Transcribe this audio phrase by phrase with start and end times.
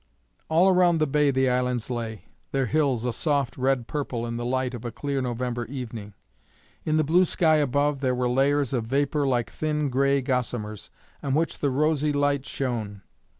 [0.49, 4.43] All around the bay the islands lay, their hills a soft red purple in the
[4.45, 6.15] light of a clear November evening.
[6.83, 10.89] In the blue sky above there were layers of vapour like thin gray gossamers,
[11.21, 13.03] on which the rosy light shone.